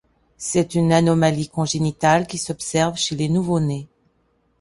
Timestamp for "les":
3.15-3.29